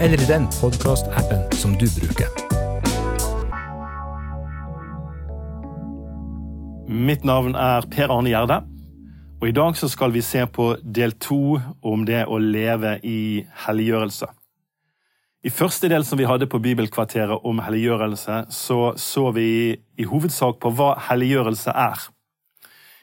eller 0.00 0.22
i 0.22 0.26
den 0.26 0.46
podkastappen 0.60 1.52
som 1.52 1.72
du 1.78 1.86
bruker. 2.00 2.28
Mitt 6.88 7.24
navn 7.24 7.56
er 7.58 7.86
Per 7.90 8.12
Arne 8.14 8.30
Gjerde, 8.30 8.60
og 9.40 9.48
i 9.48 9.54
dag 9.54 9.76
så 9.76 9.90
skal 9.90 10.14
vi 10.14 10.22
se 10.22 10.44
på 10.46 10.70
del 10.82 11.16
to 11.20 11.58
om 11.82 12.06
det 12.06 12.24
å 12.26 12.38
leve 12.38 12.98
i 13.02 13.44
helliggjørelse. 13.66 14.30
I 15.46 15.50
første 15.54 15.90
del 15.90 16.06
som 16.06 16.18
vi 16.18 16.26
hadde 16.26 16.48
på 16.50 16.58
Bibelkvarteret 16.62 17.44
om 17.46 17.60
helliggjørelse, 17.62 18.44
så 18.50 18.92
så 18.98 19.28
vi 19.34 19.50
i 19.98 20.06
hovedsak 20.06 20.58
på 20.62 20.72
hva 20.74 20.94
helliggjørelse 21.10 21.74
er. 21.74 22.08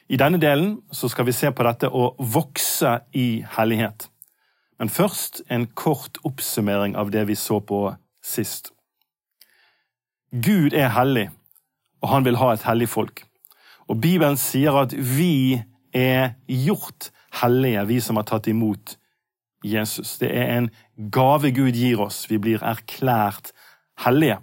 I 0.08 0.16
denne 0.20 0.38
delen 0.40 0.76
så 0.92 1.08
skal 1.08 1.26
vi 1.28 1.34
se 1.36 1.50
på 1.50 1.64
dette 1.66 1.88
å 1.88 2.12
vokse 2.18 3.00
i 3.16 3.44
hellighet. 3.56 4.10
Men 4.78 4.88
først 4.92 5.42
en 5.50 5.66
kort 5.66 6.18
oppsummering 6.24 6.96
av 6.96 7.10
det 7.10 7.26
vi 7.28 7.34
så 7.34 7.60
på 7.60 7.94
sist. 8.24 8.72
Gud 10.32 10.74
er 10.74 10.92
hellig, 10.92 11.30
og 12.02 12.10
han 12.12 12.26
vil 12.26 12.36
ha 12.36 12.52
et 12.52 12.66
hellig 12.66 12.88
folk. 12.92 13.24
Og 13.88 14.00
Bibelen 14.02 14.36
sier 14.36 14.76
at 14.76 14.92
vi 14.92 15.62
er 15.94 16.34
gjort 16.50 17.10
hellige, 17.40 17.86
vi 17.86 18.00
som 18.00 18.18
har 18.20 18.26
tatt 18.28 18.48
imot 18.50 18.96
Jesus. 19.64 20.18
Det 20.18 20.30
er 20.30 20.52
en 20.58 20.70
gave 21.12 21.52
Gud 21.54 21.78
gir 21.78 22.02
oss. 22.02 22.26
Vi 22.30 22.38
blir 22.38 22.62
erklært 22.62 23.52
hellige. 24.04 24.40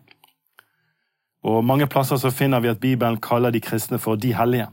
Og 1.43 1.63
Mange 1.65 1.87
plasser 1.87 2.17
så 2.17 2.31
finner 2.31 2.63
vi 2.63 2.71
at 2.71 2.79
Bibelen 2.79 3.19
kaller 3.21 3.51
de 3.51 3.61
kristne 3.61 3.99
for 3.99 4.15
de 4.15 4.33
hellige. 4.33 4.67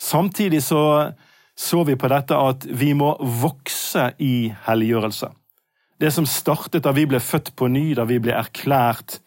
Samtidig 0.00 0.62
så 0.62 1.12
så 1.60 1.82
vi 1.84 1.96
på 2.00 2.08
dette 2.08 2.36
at 2.36 2.64
vi 2.64 2.94
må 2.96 3.12
vokse 3.20 4.06
i 4.22 4.50
helliggjørelse. 4.64 5.28
Det 6.00 6.08
som 6.14 6.24
startet 6.24 6.86
da 6.86 6.94
vi 6.96 7.04
ble 7.08 7.20
født 7.20 7.52
på 7.58 7.68
ny, 7.68 7.92
da 7.98 8.06
vi 8.08 8.16
ble 8.22 8.32
erklært 8.32 9.18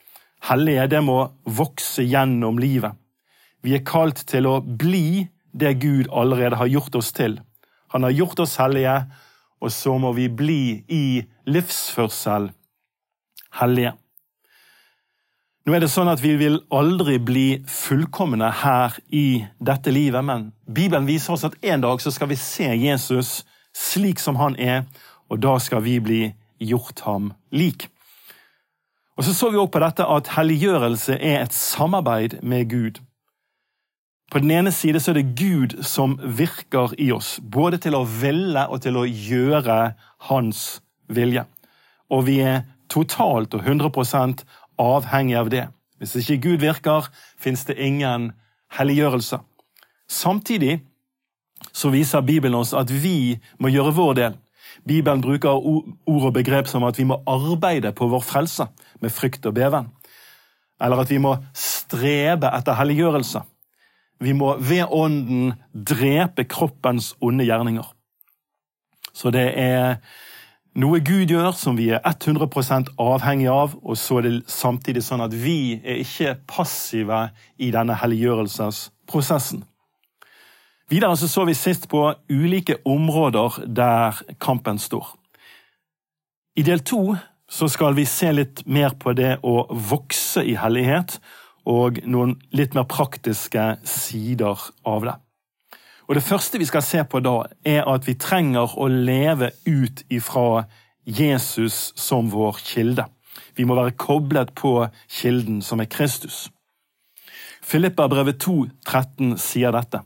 hellige, 0.50 0.88
det 0.90 1.04
må 1.06 1.20
vokse 1.46 2.02
gjennom 2.02 2.58
livet. 2.62 2.98
Vi 3.62 3.76
er 3.78 3.86
kalt 3.86 4.26
til 4.28 4.50
å 4.50 4.58
bli 4.66 5.28
det 5.54 5.76
Gud 5.84 6.10
allerede 6.10 6.58
har 6.58 6.72
gjort 6.72 6.98
oss 6.98 7.14
til. 7.14 7.38
Han 7.94 8.08
har 8.08 8.16
gjort 8.18 8.42
oss 8.42 8.58
hellige, 8.58 8.98
og 9.62 9.72
så 9.72 9.94
må 10.02 10.16
vi 10.18 10.26
bli 10.28 10.64
i 10.90 11.06
livsførsel 11.46 12.50
hellige. 13.62 13.94
Nå 15.64 15.72
er 15.72 15.80
det 15.80 15.94
sånn 15.94 16.12
at 16.12 16.20
Vi 16.20 16.34
vil 16.36 16.58
aldri 16.76 17.20
bli 17.24 17.48
fullkomne 17.72 18.50
her 18.64 18.98
i 19.16 19.46
dette 19.64 19.94
livet, 19.96 20.20
men 20.20 20.50
Bibelen 20.68 21.08
viser 21.08 21.38
oss 21.38 21.46
at 21.48 21.56
en 21.64 21.86
dag 21.86 22.02
så 22.04 22.12
skal 22.12 22.28
vi 22.34 22.36
se 22.40 22.68
Jesus 22.68 23.46
slik 23.72 24.20
som 24.20 24.36
han 24.42 24.58
er, 24.60 24.84
og 25.32 25.40
da 25.40 25.56
skal 25.64 25.86
vi 25.86 26.02
bli 26.04 26.22
gjort 26.60 27.00
ham 27.08 27.32
lik. 27.56 27.88
Og 29.16 29.24
Så 29.24 29.34
så 29.34 29.50
vi 29.52 29.58
også 29.58 29.72
på 29.72 29.80
dette 29.80 30.04
at 30.04 30.34
helliggjørelse 30.36 31.16
er 31.16 31.44
et 31.44 31.54
samarbeid 31.54 32.42
med 32.44 32.70
Gud. 32.70 33.00
På 34.32 34.40
den 34.40 34.52
ene 34.52 34.72
side 34.72 35.00
så 35.00 35.12
er 35.12 35.22
det 35.22 35.36
Gud 35.40 35.84
som 35.84 36.18
virker 36.20 36.92
i 37.00 37.12
oss, 37.12 37.40
både 37.40 37.78
til 37.78 37.96
å 37.96 38.04
ville 38.04 38.68
og 38.68 38.82
til 38.82 38.98
å 38.98 39.06
gjøre 39.06 39.94
Hans 40.28 40.82
vilje. 41.08 41.46
Og 42.10 42.26
vi 42.26 42.42
er 42.42 42.66
totalt 42.90 43.54
og 43.54 43.64
100 43.64 44.44
avhengig 44.80 45.38
av 45.40 45.50
det. 45.54 45.68
Hvis 46.02 46.16
ikke 46.20 46.42
Gud 46.44 46.64
virker, 46.64 47.10
fins 47.40 47.66
det 47.66 47.78
ingen 47.78 48.32
helliggjørelse. 48.78 49.40
Samtidig 50.10 50.82
så 51.72 51.90
viser 51.94 52.26
Bibelen 52.26 52.58
oss 52.60 52.74
at 52.76 52.92
vi 52.92 53.40
må 53.60 53.72
gjøre 53.72 53.96
vår 53.96 54.14
del. 54.20 54.36
Bibelen 54.88 55.22
bruker 55.22 55.54
ord 55.54 56.26
og 56.28 56.34
begrep 56.34 56.68
som 56.68 56.84
at 56.88 56.98
vi 56.98 57.06
må 57.08 57.22
arbeide 57.30 57.94
på 57.96 58.10
vår 58.12 58.24
frelse 58.26 58.68
med 59.02 59.14
frykt 59.14 59.46
og 59.46 59.56
beven. 59.56 59.92
Eller 60.82 61.04
at 61.04 61.12
vi 61.12 61.22
må 61.22 61.38
strebe 61.56 62.50
etter 62.52 62.78
helliggjørelse. 62.80 63.44
Vi 64.24 64.34
må 64.36 64.56
ved 64.60 64.88
Ånden 64.92 65.54
drepe 65.74 66.46
kroppens 66.50 67.14
onde 67.22 67.46
gjerninger. 67.48 67.86
Så 69.14 69.30
det 69.32 69.52
er 69.60 70.00
noe 70.80 71.02
Gud 71.06 71.30
gjør 71.30 71.52
som 71.58 71.78
vi 71.78 71.92
er 71.94 72.02
100% 72.02 72.94
avhengig 73.02 73.50
av, 73.52 73.76
og 73.82 73.98
så 74.00 74.20
er 74.20 74.28
det 74.28 74.34
samtidig 74.52 75.04
sånn 75.06 75.22
at 75.26 75.36
vi 75.36 75.78
er 75.84 76.02
ikke 76.02 76.38
passive 76.50 77.28
i 77.62 77.70
denne 77.74 77.98
helliggjørelsesprosessen. 78.02 79.64
Videre 80.90 81.18
så, 81.18 81.30
så 81.30 81.46
vi 81.48 81.56
sist 81.58 81.88
på 81.90 82.06
ulike 82.30 82.80
områder 82.86 83.64
der 83.66 84.20
kampen 84.42 84.82
står. 84.82 85.06
I 86.58 86.66
del 86.66 86.84
to 86.86 87.16
så 87.50 87.70
skal 87.70 87.96
vi 87.98 88.06
se 88.10 88.32
litt 88.34 88.64
mer 88.66 88.98
på 89.00 89.14
det 89.18 89.38
å 89.46 89.64
vokse 89.70 90.44
i 90.46 90.58
hellighet, 90.58 91.20
og 91.70 92.02
noen 92.10 92.36
litt 92.52 92.74
mer 92.76 92.90
praktiske 92.90 93.78
sider 93.88 94.60
av 94.90 95.06
det. 95.08 95.16
Og 96.08 96.16
Det 96.16 96.24
første 96.24 96.60
vi 96.60 96.66
skal 96.66 96.84
se 96.84 97.04
på 97.04 97.20
da, 97.24 97.44
er 97.66 97.88
at 97.88 98.08
vi 98.08 98.14
trenger 98.20 98.76
å 98.78 98.88
leve 98.88 99.52
ut 99.66 100.04
ifra 100.12 100.66
Jesus 101.06 101.94
som 101.96 102.32
vår 102.32 102.60
kilde. 102.64 103.06
Vi 103.56 103.66
må 103.66 103.76
være 103.76 103.96
koblet 103.98 104.54
på 104.56 104.88
kilden, 105.08 105.62
som 105.62 105.80
er 105.80 105.90
Kristus. 105.92 106.50
Filippa 107.64 108.08
brevet 108.12 108.42
2, 108.44 108.68
13 108.86 109.38
sier 109.40 109.72
dette. 109.72 110.04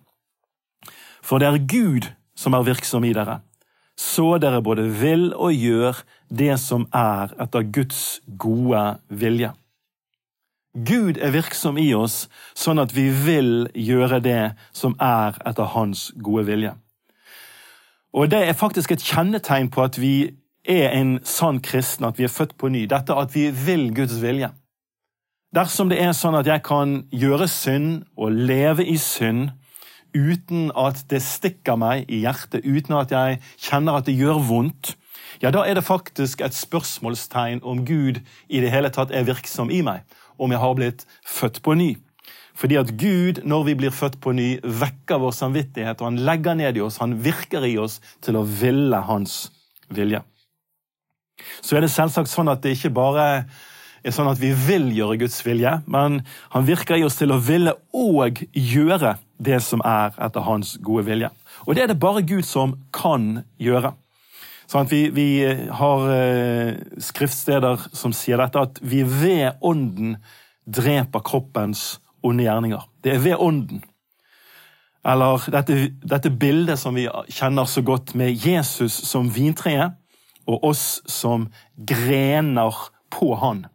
For 1.23 1.41
det 1.41 1.49
er 1.49 1.65
Gud 1.65 2.09
som 2.37 2.53
er 2.53 2.67
virksom 2.67 3.05
i 3.07 3.13
dere, 3.17 3.41
så 3.97 4.37
dere 4.37 4.61
både 4.61 4.85
vil 5.01 5.31
og 5.33 5.55
gjør 5.57 6.03
det 6.29 6.53
som 6.61 6.85
er 6.93 7.33
etter 7.41 7.65
Guds 7.73 8.19
gode 8.37 8.83
vilje. 9.09 9.49
Gud 10.85 11.17
er 11.17 11.33
virksom 11.33 11.77
i 11.81 11.89
oss, 11.97 12.27
sånn 12.53 12.77
at 12.77 12.91
vi 12.93 13.07
vil 13.09 13.65
gjøre 13.73 14.19
det 14.21 14.41
som 14.75 14.93
er 15.01 15.37
etter 15.47 15.71
Hans 15.73 16.11
gode 16.21 16.45
vilje. 16.51 16.75
Og 18.13 18.29
Det 18.29 18.43
er 18.47 18.53
faktisk 18.53 18.91
et 18.91 19.03
kjennetegn 19.03 19.69
på 19.73 19.83
at 19.83 19.97
vi 19.97 20.33
er 20.67 20.93
en 20.93 21.19
sann 21.23 21.61
kristen, 21.61 22.05
at 22.05 22.17
vi 22.17 22.25
er 22.25 22.33
født 22.33 22.57
på 22.57 22.69
ny. 22.69 22.85
Dette 22.85 23.15
at 23.15 23.33
vi 23.35 23.49
vil 23.49 23.93
Guds 23.95 24.21
vilje. 24.21 24.51
Dersom 25.55 25.89
det 25.89 25.99
er 26.03 26.13
sånn 26.13 26.35
at 26.35 26.47
jeg 26.47 26.61
kan 26.63 27.07
gjøre 27.11 27.47
synd 27.47 28.03
og 28.17 28.35
leve 28.35 28.85
i 28.85 28.97
synd 28.97 29.53
uten 30.13 30.71
at 30.75 31.05
det 31.09 31.21
stikker 31.23 31.77
meg 31.79 32.09
i 32.09 32.21
hjertet, 32.25 32.65
uten 32.65 32.97
at 32.97 33.11
jeg 33.11 33.39
kjenner 33.55 33.99
at 33.99 34.07
det 34.07 34.17
gjør 34.17 34.41
vondt, 34.45 34.95
ja, 35.41 35.51
da 35.53 35.63
er 35.67 35.77
det 35.77 35.85
faktisk 35.85 36.41
et 36.41 36.55
spørsmålstegn 36.55 37.61
om 37.61 37.83
Gud 37.85 38.21
i 38.49 38.61
det 38.63 38.71
hele 38.73 38.89
tatt 38.89 39.11
er 39.13 39.27
virksom 39.27 39.69
i 39.69 39.83
meg 39.85 40.05
om 40.37 40.53
jeg 40.53 40.61
har 40.61 40.77
blitt 40.77 41.07
født 41.25 41.61
på 41.65 41.75
ny. 41.77 41.91
Fordi 42.57 42.79
at 42.79 42.93
Gud, 42.97 43.43
når 43.45 43.67
vi 43.67 43.75
blir 43.77 43.93
født 43.93 44.17
på 44.21 44.33
ny, 44.33 44.57
vekker 44.63 45.21
vår 45.21 45.35
samvittighet, 45.37 46.01
og 46.01 46.09
han 46.09 46.23
legger 46.25 46.57
ned 46.57 46.79
i 46.79 46.81
oss, 46.81 46.97
han 47.03 47.13
virker 47.21 47.65
i 47.67 47.75
oss 47.77 47.99
til 48.25 48.39
å 48.39 48.45
ville 48.47 49.01
hans 49.05 49.51
vilje. 49.93 50.23
Så 51.61 51.77
er 51.77 51.85
det 51.85 51.93
selvsagt 51.93 52.31
sånn 52.31 52.49
at 52.49 52.63
det 52.63 52.73
ikke 52.73 52.95
bare 52.97 53.27
er 54.07 54.15
sånn 54.15 54.29
at 54.31 54.41
vi 54.41 54.49
vil 54.57 54.89
gjøre 54.95 55.19
Guds 55.21 55.37
vilje, 55.45 55.77
men 55.85 56.21
han 56.53 56.67
virker 56.67 56.97
i 56.97 57.05
oss 57.05 57.19
til 57.19 57.33
å 57.33 57.39
ville 57.43 57.75
og 57.93 58.41
gjøre 58.53 59.17
det 59.37 59.59
som 59.61 59.83
er 59.85 60.15
etter 60.17 60.45
hans 60.47 60.75
gode 60.81 61.05
vilje. 61.11 61.29
Og 61.67 61.77
det 61.77 61.85
er 61.85 61.91
det 61.91 62.01
bare 62.01 62.25
Gud 62.25 62.45
som 62.47 62.77
kan 62.95 63.43
gjøre. 63.61 63.93
Sånn 64.67 64.89
vi, 64.91 65.05
vi, 65.15 65.27
har 65.71 66.09
eh, 66.11 66.73
skriftsteder 66.99 67.87
som 67.95 68.11
sier 68.15 68.41
dette, 68.41 68.65
at 68.67 68.81
vi 68.83 69.03
ved 69.07 69.61
Ånden 69.63 70.17
dreper 70.67 71.23
kroppens 71.23 72.01
onde 72.25 72.43
gjerninger. 72.43 72.83
Det 73.03 73.15
er 73.15 73.23
ved 73.23 73.39
Ånden. 73.39 73.85
Eller 75.07 75.45
dette, 75.53 75.77
dette 76.03 76.33
bildet 76.35 76.79
som 76.81 76.97
vi 76.97 77.05
kjenner 77.31 77.69
så 77.69 77.83
godt 77.85 78.11
med 78.19 78.35
Jesus 78.43 78.97
som 79.07 79.31
vintreet, 79.31 79.95
og 80.47 80.63
oss 80.63 81.01
som 81.11 81.49
grener 81.75 82.75
på 83.11 83.33
Han. 83.39 83.65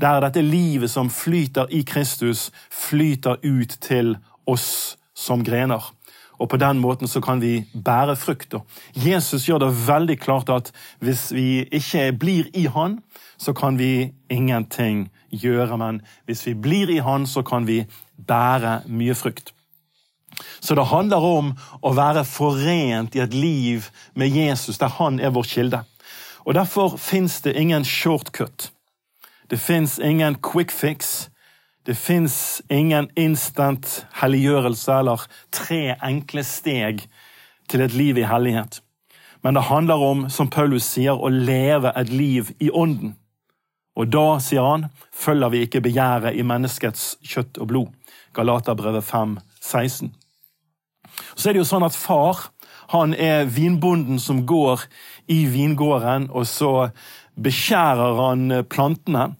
Der 0.00 0.20
dette 0.20 0.44
livet 0.44 0.90
som 0.92 1.10
flyter 1.12 1.72
i 1.72 1.82
Kristus, 1.88 2.50
flyter 2.72 3.40
ut 3.44 3.76
til 3.80 4.16
oss 4.48 4.96
som 5.16 5.44
grener. 5.44 5.80
Og 6.38 6.48
på 6.48 6.58
den 6.60 6.78
måten 6.78 7.08
så 7.08 7.20
kan 7.24 7.40
vi 7.40 7.64
bære 7.72 8.16
frukt. 8.16 8.54
Jesus 8.94 9.48
gjør 9.48 9.64
det 9.64 9.72
veldig 9.86 10.18
klart 10.20 10.52
at 10.52 10.72
hvis 11.00 11.32
vi 11.32 11.64
ikke 11.72 12.12
blir 12.12 12.50
i 12.54 12.66
Han, 12.66 13.00
så 13.38 13.52
kan 13.52 13.78
vi 13.78 14.12
ingenting 14.30 15.08
gjøre. 15.30 15.78
Men 15.78 16.02
hvis 16.24 16.46
vi 16.46 16.54
blir 16.54 16.90
i 16.90 16.98
Han, 16.98 17.26
så 17.26 17.42
kan 17.42 17.66
vi 17.66 17.84
bære 18.16 18.82
mye 18.86 19.14
frukt. 19.14 19.52
Så 20.60 20.74
det 20.74 20.84
handler 20.90 21.24
om 21.24 21.52
å 21.80 21.92
være 21.96 22.24
forent 22.28 23.16
i 23.16 23.22
et 23.24 23.34
liv 23.34 23.88
med 24.14 24.34
Jesus, 24.34 24.78
der 24.78 24.92
han 24.98 25.20
er 25.20 25.32
vår 25.32 25.48
kilde. 25.48 25.82
Og 26.44 26.54
Derfor 26.54 26.96
fins 26.96 27.40
det 27.40 27.56
ingen 27.56 27.84
shortcut. 27.84 28.70
Det 29.50 29.58
fins 29.60 29.98
ingen 29.98 30.36
quick 30.42 30.70
fix. 30.70 31.28
Det 31.86 31.94
fins 31.94 32.62
ingen 32.68 33.06
instant 33.14 34.06
helliggjørelse 34.18 34.94
eller 35.00 35.22
tre 35.54 35.94
enkle 36.02 36.42
steg 36.42 37.04
til 37.70 37.84
et 37.84 37.94
liv 37.94 38.18
i 38.18 38.26
hellighet. 38.26 38.80
Men 39.46 39.54
det 39.54 39.68
handler 39.68 40.02
om, 40.02 40.24
som 40.30 40.50
Paulus 40.50 40.88
sier, 40.96 41.14
å 41.14 41.30
leve 41.30 41.92
et 41.94 42.10
liv 42.10 42.50
i 42.58 42.72
ånden. 42.74 43.14
Og 43.94 44.10
da, 44.10 44.24
sier 44.42 44.66
han, 44.66 44.88
følger 45.14 45.52
vi 45.52 45.60
ikke 45.62 45.84
begjæret 45.84 46.34
i 46.34 46.42
menneskets 46.42 47.20
kjøtt 47.22 47.62
og 47.62 47.70
blod. 47.70 47.92
Galaterbrevet 48.34 49.06
5, 49.06 49.38
16. 49.62 50.10
Så 51.36 51.48
er 51.48 51.54
det 51.54 51.62
jo 51.62 51.68
sånn 51.70 51.86
at 51.86 51.94
far 51.94 52.48
han 52.90 53.14
er 53.14 53.46
vinbonden 53.46 54.18
som 54.22 54.42
går 54.46 54.82
i 55.30 55.44
vingården, 55.50 56.28
og 56.34 56.50
så 56.50 56.90
beskjærer 57.38 58.20
han 58.20 58.50
plantene. 58.70 59.30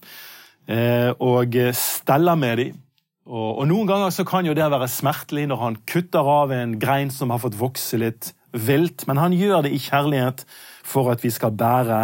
Eh, 0.67 1.13
og 1.23 1.55
steller 1.79 2.35
med 2.35 2.59
dem. 2.59 2.83
Og, 3.27 3.59
og, 3.59 3.65
Noen 3.67 3.89
ganger 3.91 4.13
så 4.15 4.25
kan 4.27 4.47
jo 4.47 4.55
det 4.55 4.67
være 4.71 4.89
smertelig 4.91 5.49
når 5.51 5.63
han 5.63 5.79
kutter 5.91 6.29
av 6.31 6.53
en 6.55 6.77
grein 6.79 7.11
som 7.11 7.33
har 7.35 7.43
fått 7.43 7.59
vokse 7.59 7.99
litt 7.99 8.33
vilt, 8.55 9.05
men 9.07 9.19
han 9.19 9.35
gjør 9.35 9.67
det 9.67 9.75
i 9.75 9.83
kjærlighet 9.83 10.45
for 10.87 11.11
at 11.11 11.25
vi 11.25 11.33
skal 11.35 11.55
bære 11.59 12.01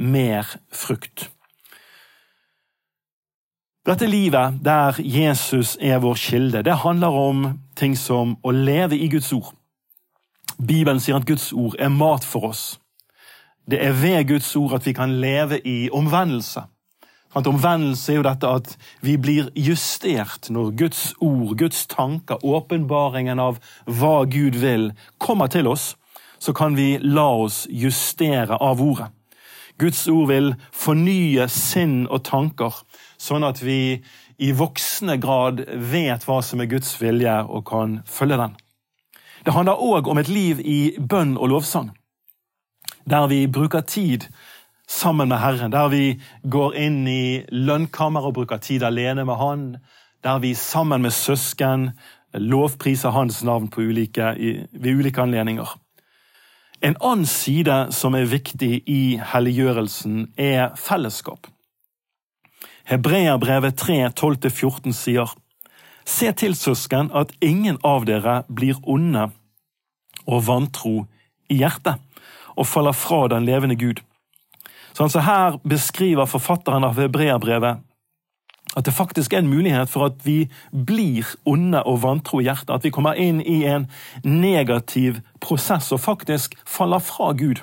mer 0.00 0.48
frukt. 0.72 1.28
Dette 3.84 4.06
livet 4.06 4.60
der 4.64 4.96
Jesus 5.02 5.76
er 5.80 6.00
vår 6.00 6.14
kilde, 6.14 6.62
det 6.62 6.80
handler 6.84 7.18
om 7.18 7.46
ting 7.76 7.96
som 7.98 8.36
å 8.42 8.52
leve 8.54 8.96
i 8.96 9.10
Guds 9.12 9.32
ord. 9.34 9.52
Bibelen 10.56 11.00
sier 11.02 11.18
at 11.18 11.26
Guds 11.26 11.50
ord 11.52 11.74
er 11.78 11.90
mat 11.92 12.24
for 12.24 12.52
oss. 12.52 12.78
Det 13.68 13.80
er 13.82 13.92
ved 13.92 14.28
Guds 14.28 14.54
ord 14.56 14.78
at 14.78 14.86
vi 14.86 14.94
kan 14.96 15.20
leve 15.20 15.60
i 15.66 15.90
omvendelse. 15.90 16.64
At 17.34 17.48
omvendelse 17.48 18.12
er 18.12 18.18
jo 18.18 18.26
dette 18.26 18.48
at 18.58 18.74
vi 19.00 19.16
blir 19.16 19.48
justert 19.56 20.50
når 20.52 20.74
Guds 20.76 21.02
ord, 21.20 21.56
Guds 21.56 21.86
tanker, 21.88 22.42
åpenbaringen 22.44 23.40
av 23.40 23.60
hva 23.88 24.24
Gud 24.28 24.58
vil, 24.60 24.90
kommer 25.18 25.48
til 25.48 25.70
oss. 25.70 25.94
Så 26.42 26.52
kan 26.52 26.76
vi 26.76 26.98
la 27.00 27.28
oss 27.44 27.64
justere 27.70 28.58
av 28.60 28.82
ordet. 28.82 29.08
Guds 29.80 30.04
ord 30.10 30.28
vil 30.28 30.52
fornye 30.76 31.46
sinn 31.48 32.02
og 32.10 32.24
tanker, 32.28 32.74
sånn 33.16 33.46
at 33.46 33.62
vi 33.64 34.02
i 34.42 34.50
voksende 34.52 35.16
grad 35.22 35.62
vet 35.92 36.26
hva 36.26 36.40
som 36.44 36.60
er 36.60 36.68
Guds 36.68 36.96
vilje, 37.00 37.38
og 37.48 37.64
kan 37.70 38.00
følge 38.06 38.40
den. 38.42 38.56
Det 39.46 39.54
handler 39.56 39.80
òg 39.80 40.10
om 40.10 40.20
et 40.20 40.30
liv 40.30 40.60
i 40.60 40.80
bønn 40.98 41.36
og 41.38 41.50
lovsang, 41.54 41.92
der 43.08 43.26
vi 43.30 43.46
bruker 43.50 43.82
tid 43.86 44.28
sammen 44.88 45.28
med 45.28 45.38
Herren, 45.38 45.72
der 45.72 45.88
vi 45.88 46.20
går 46.44 46.76
inn 46.76 47.06
i 47.08 47.42
lønnkammer 47.50 48.26
og 48.28 48.34
bruker 48.40 48.60
tid 48.62 48.82
alene 48.82 49.24
med 49.24 49.40
Han, 49.40 49.64
der 50.24 50.38
vi 50.38 50.54
sammen 50.54 51.02
med 51.02 51.12
søsken 51.12 51.90
lovpriser 52.34 53.10
Hans 53.10 53.42
navn 53.44 53.70
ulike, 53.76 54.34
ved 54.72 54.94
ulike 54.94 55.22
anledninger. 55.22 55.78
En 56.82 56.96
annen 57.00 57.26
side 57.26 57.92
som 57.94 58.14
er 58.14 58.26
viktig 58.26 58.82
i 58.90 59.20
helliggjørelsen, 59.32 60.32
er 60.36 60.74
fellesskap. 60.76 61.46
Hebreerbrevet 62.84 63.76
3, 63.78 64.08
12-14 64.18 64.92
sier 64.92 65.30
Se 66.04 66.32
til, 66.32 66.56
søsken, 66.58 67.12
at 67.14 67.30
ingen 67.40 67.78
av 67.86 68.02
dere 68.08 68.42
blir 68.50 68.80
onde 68.82 69.28
og 70.26 70.46
vantro 70.48 71.04
i 71.46 71.60
hjertet 71.60 72.02
og 72.56 72.66
faller 72.66 72.96
fra 72.96 73.28
den 73.30 73.46
levende 73.46 73.76
Gud. 73.78 74.02
Så 74.92 75.06
altså 75.06 75.20
Her 75.24 75.56
beskriver 75.68 76.28
forfatteren 76.28 76.84
av 76.84 76.98
Hebreabrevet 77.00 77.80
at 78.76 78.86
det 78.88 78.94
faktisk 78.96 79.32
er 79.32 79.42
en 79.42 79.50
mulighet 79.52 79.90
for 79.92 80.08
at 80.08 80.22
vi 80.24 80.46
blir 80.72 81.28
onde 81.44 81.82
og 81.84 82.02
vantro 82.02 82.40
i 82.40 82.46
hjertet. 82.46 82.70
At 82.72 82.84
vi 82.84 82.92
kommer 82.94 83.18
inn 83.20 83.42
i 83.44 83.62
en 83.68 83.84
negativ 84.24 85.20
prosess 85.44 85.92
og 85.92 86.00
faktisk 86.00 86.56
faller 86.64 87.02
fra 87.04 87.32
Gud. 87.36 87.60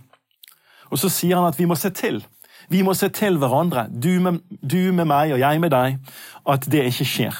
Og 0.89 1.01
så 1.01 1.09
sier 1.09 1.39
han 1.39 1.49
at 1.49 1.57
vi 1.59 1.65
må 1.69 1.77
se 1.79 1.89
til. 1.89 2.21
Vi 2.69 2.83
må 2.85 2.93
se 2.93 3.09
til 3.09 3.39
hverandre, 3.41 3.87
du 3.89 4.19
med, 4.21 4.41
du 4.61 4.91
med 4.93 5.07
meg 5.09 5.33
og 5.33 5.41
jeg 5.41 5.61
med 5.61 5.73
deg, 5.73 5.97
at 6.45 6.67
det 6.69 6.85
ikke 6.91 7.07
skjer. 7.07 7.39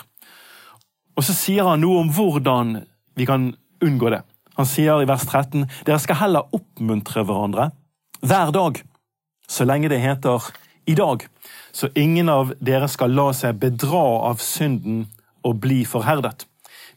Og 1.18 1.26
så 1.28 1.36
sier 1.38 1.68
han 1.68 1.84
noe 1.84 2.02
om 2.02 2.10
hvordan 2.14 2.80
vi 3.20 3.28
kan 3.30 3.52
unngå 3.86 4.10
det. 4.16 4.24
Han 4.58 4.68
sier 4.68 5.04
i 5.04 5.08
vers 5.08 5.28
13 5.28 5.68
dere 5.86 6.00
skal 6.02 6.18
heller 6.24 6.50
oppmuntre 6.56 7.22
hverandre 7.28 7.70
hver 8.26 8.50
dag 8.56 8.82
så 9.50 9.66
lenge 9.66 9.90
det 9.90 10.00
heter 10.04 10.46
i 10.86 10.96
dag, 10.96 11.26
så 11.72 11.90
ingen 11.96 12.30
av 12.30 12.54
dere 12.60 12.88
skal 12.90 13.14
la 13.14 13.32
seg 13.34 13.58
bedra 13.62 14.06
av 14.30 14.42
synden 14.44 15.08
og 15.46 15.60
bli 15.64 15.82
forherdet. 15.86 16.46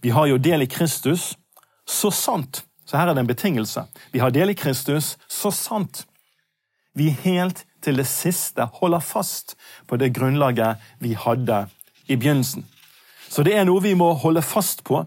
Vi 0.02 0.12
har 0.12 0.28
jo 0.28 0.40
del 0.40 0.64
i 0.64 0.70
Kristus, 0.70 1.32
så 1.88 2.10
sant. 2.10 2.64
Så 2.84 2.98
her 2.98 3.08
er 3.08 3.16
det 3.16 3.22
en 3.22 3.30
betingelse. 3.30 3.84
Vi 4.12 4.20
har 4.20 4.32
del 4.34 4.52
i 4.52 4.58
Kristus, 4.58 5.16
så 5.28 5.52
sant. 5.54 6.04
Vi 6.94 7.08
helt 7.24 7.64
til 7.82 7.96
det 7.96 8.06
siste 8.10 8.66
holder 8.80 9.00
fast 9.00 9.56
på 9.88 9.96
det 9.96 10.12
grunnlaget 10.16 10.82
vi 11.00 11.14
hadde 11.16 11.64
i 12.08 12.16
begynnelsen. 12.16 12.66
Så 13.28 13.44
det 13.46 13.56
er 13.56 13.64
noe 13.64 13.80
vi 13.80 13.94
må 13.96 14.12
holde 14.20 14.42
fast 14.44 14.84
på. 14.84 15.00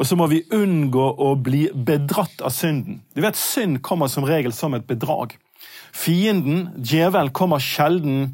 Og 0.00 0.06
så 0.08 0.16
må 0.16 0.26
vi 0.30 0.40
unngå 0.56 1.04
å 1.20 1.34
bli 1.36 1.66
bedratt 1.74 2.40
av 2.40 2.54
synden. 2.54 3.02
Du 3.12 3.20
vet, 3.20 3.36
Synd 3.36 3.82
kommer 3.84 4.08
som 4.08 4.24
regel 4.24 4.54
som 4.56 4.72
et 4.74 4.86
bedrag. 4.88 5.36
Fienden, 5.92 6.70
djevel, 6.76 7.30
kommer 7.30 7.62
sjelden 7.62 8.32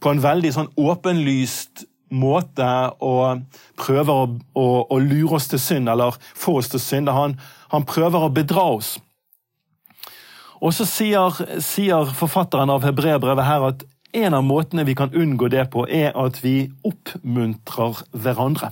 på 0.00 0.12
en 0.12 0.22
veldig 0.24 0.52
sånn 0.54 0.70
åpenlyst 0.80 1.84
måte 2.14 2.68
og 3.02 3.42
prøver 3.80 4.12
å, 4.12 4.28
å, 4.54 4.66
å, 4.92 4.98
lure 5.02 5.38
oss 5.38 5.48
til 5.50 5.60
synd 5.60 5.90
eller 5.90 6.16
få 6.20 6.58
oss 6.60 6.70
til 6.72 6.82
synd. 6.82 7.10
Han, 7.12 7.38
han 7.72 7.86
prøver 7.88 8.26
å 8.26 8.32
bedra 8.32 8.66
oss. 8.76 8.94
Og 10.64 10.72
så 10.72 10.86
sier, 10.88 11.34
sier 11.60 12.14
forfatteren 12.16 12.72
av 12.72 12.86
hebreerbrevet 12.86 13.48
her 13.48 13.66
at 13.72 13.84
en 14.14 14.36
av 14.38 14.46
måtene 14.46 14.84
vi 14.86 14.94
kan 14.96 15.12
unngå 15.12 15.50
det 15.50 15.66
på, 15.74 15.88
er 15.90 16.14
at 16.14 16.38
vi 16.44 16.70
oppmuntrer 16.86 18.04
hverandre. 18.14 18.70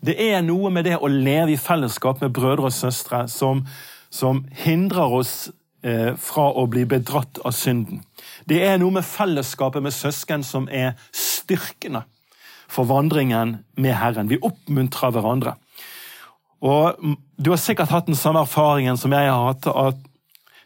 Det 0.00 0.16
er 0.16 0.40
noe 0.44 0.70
med 0.72 0.86
det 0.88 0.96
å 0.96 1.08
leve 1.10 1.54
i 1.54 1.60
fellesskap 1.60 2.22
med 2.24 2.32
brødre 2.36 2.70
og 2.70 2.74
søstre 2.74 3.26
som, 3.28 3.66
som 4.08 4.42
hindrer 4.64 5.12
oss 5.20 5.50
fra 5.80 6.42
å 6.60 6.66
bli 6.68 6.82
bedratt 6.84 7.38
av 7.40 7.54
synden. 7.56 8.02
Det 8.44 8.58
er 8.66 8.76
noe 8.76 8.92
med 8.98 9.06
fellesskapet 9.08 9.80
med 9.80 9.94
søsken 9.96 10.44
som 10.44 10.66
er 10.68 10.92
styrkende 11.16 12.02
for 12.70 12.86
vandringen 12.90 13.58
med 13.76 13.96
Herren. 13.98 14.28
Vi 14.30 14.38
oppmuntrer 14.42 15.14
hverandre. 15.14 15.56
Og 16.60 17.16
Du 17.40 17.50
har 17.50 17.56
sikkert 17.56 17.88
hatt 17.88 18.06
den 18.06 18.18
samme 18.18 18.42
erfaringen 18.44 18.98
som 19.00 19.12
jeg 19.12 19.30
har 19.30 19.46
hatt. 19.46 19.66
at 19.66 19.96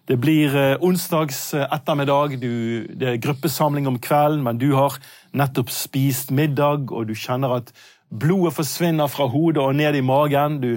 Det 0.08 0.20
blir 0.20 0.56
eh, 0.56 0.76
onsdags 0.82 1.54
eh, 1.54 1.68
ettermiddag, 1.72 2.40
du, 2.40 2.86
det 2.92 3.08
er 3.08 3.22
gruppesamling 3.22 3.86
om 3.86 3.98
kvelden, 3.98 4.42
men 4.42 4.58
du 4.58 4.74
har 4.74 4.98
nettopp 5.32 5.70
spist 5.70 6.30
middag, 6.30 6.90
og 6.92 7.08
du 7.08 7.14
kjenner 7.14 7.54
at 7.56 7.72
blodet 8.10 8.52
forsvinner 8.52 9.06
fra 9.06 9.26
hodet 9.26 9.62
og 9.62 9.76
ned 9.76 9.94
i 9.94 10.04
magen. 10.04 10.60
Du, 10.60 10.76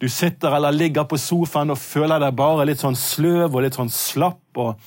du 0.00 0.08
sitter 0.08 0.56
eller 0.56 0.74
ligger 0.74 1.06
på 1.08 1.18
sofaen 1.20 1.72
og 1.72 1.80
føler 1.80 2.22
deg 2.22 2.36
bare 2.36 2.66
litt 2.68 2.82
sånn 2.82 2.96
sløv 2.98 3.54
og 3.54 3.62
litt 3.64 3.78
sånn 3.78 3.92
slapp. 3.92 4.42
og 4.58 4.80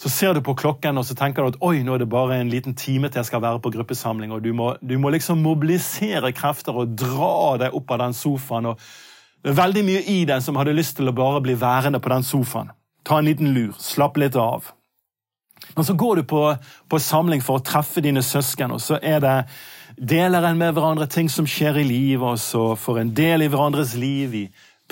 Så 0.00 0.10
ser 0.10 0.34
du 0.34 0.40
på 0.42 0.56
klokken 0.58 0.98
og 0.98 1.06
så 1.06 1.14
tenker 1.18 1.42
du 1.42 1.52
at 1.52 1.60
oi, 1.62 1.82
nå 1.84 1.94
er 1.94 2.02
det 2.02 2.10
bare 2.10 2.40
en 2.40 2.50
liten 2.50 2.74
time 2.74 3.10
til 3.10 3.20
jeg 3.20 3.30
skal 3.30 3.44
være 3.44 3.60
på 3.62 3.72
gruppesamling. 3.76 4.32
og 4.32 4.42
Du 4.42 4.52
må, 4.52 4.74
du 4.80 4.98
må 4.98 5.12
liksom 5.12 5.42
mobilisere 5.44 6.32
krefter 6.32 6.74
og 6.74 6.96
dra 6.96 7.58
deg 7.60 7.74
opp 7.76 7.90
av 7.92 8.06
den 8.06 8.16
sofaen. 8.16 8.72
og 8.72 8.78
Det 9.44 9.52
er 9.52 9.62
veldig 9.62 9.84
mye 9.84 10.04
i 10.08 10.24
deg 10.24 10.42
som 10.42 10.56
hadde 10.56 10.74
lyst 10.74 10.96
til 10.96 11.08
å 11.08 11.16
bare 11.16 11.42
bli 11.44 11.54
værende 11.54 12.00
på 12.00 12.08
den 12.08 12.24
sofaen. 12.24 12.72
Ta 13.04 13.18
en 13.18 13.26
liten 13.26 13.52
lur, 13.52 13.74
slapp 13.78 14.16
litt 14.16 14.36
av. 14.38 14.72
Men 15.76 15.84
så 15.84 15.94
går 15.96 16.16
du 16.16 16.22
på, 16.28 16.42
på 16.88 16.98
samling 17.00 17.42
for 17.44 17.60
å 17.60 17.64
treffe 17.64 18.02
dine 18.04 18.22
søsken, 18.22 18.74
og 18.74 18.82
så 18.82 18.98
er 19.02 19.22
det 19.24 19.36
deler 19.96 20.44
en 20.48 20.58
med 20.58 20.74
hverandre 20.76 21.06
ting 21.10 21.30
som 21.32 21.48
skjer 21.48 21.80
i 21.80 21.86
livet, 21.86 22.26
og 22.26 22.40
så 22.40 22.64
får 22.78 23.00
en 23.00 23.14
del 23.16 23.44
i 23.44 23.48
hverandres 23.52 23.94
liv. 23.98 24.30
Vi 24.32 24.42